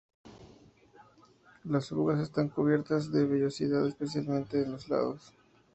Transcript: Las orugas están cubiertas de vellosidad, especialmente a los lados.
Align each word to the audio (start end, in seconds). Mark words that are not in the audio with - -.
Las 1.63 1.91
orugas 1.91 2.19
están 2.21 2.49
cubiertas 2.49 3.11
de 3.11 3.23
vellosidad, 3.23 3.85
especialmente 3.85 4.65
a 4.65 4.67
los 4.67 4.89
lados. 4.89 5.31